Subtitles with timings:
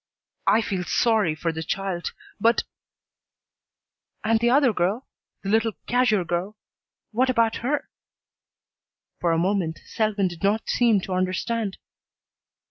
[0.47, 2.63] I feel sorry for the child, but"
[4.25, 5.05] "And the other girl
[5.43, 6.57] the little cashier girl?
[7.11, 7.87] What about her?"
[9.19, 11.77] For a moment Selwyn did not seem to understand.